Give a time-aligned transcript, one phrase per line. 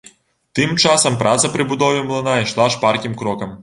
[0.59, 3.59] Тым часам праца пры будове млына ішла шпаркім крокам.